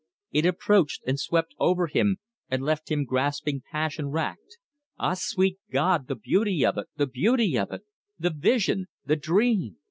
[0.31, 2.17] It approached and swept over him
[2.49, 4.57] and left him gasping passion racked.
[4.97, 6.87] Ah, sweet God, the beauty of it!
[6.97, 7.83] the beauty of it!
[8.17, 8.87] the vision!
[9.05, 9.77] the dream!